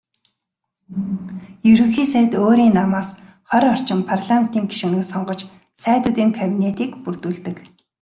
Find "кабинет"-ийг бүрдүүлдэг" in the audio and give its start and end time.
6.37-7.55